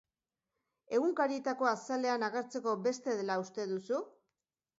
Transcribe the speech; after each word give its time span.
Egunkarietako 0.99 1.69
azalean 1.73 2.25
agertzeko 2.29 2.75
beste 2.89 3.15
dela 3.21 3.37
uste 3.45 3.69
duzu? 3.75 4.03